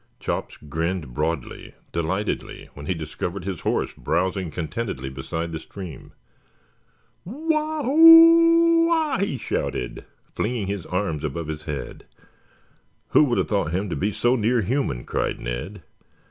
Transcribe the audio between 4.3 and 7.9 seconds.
contentedly beside the stream. "Wah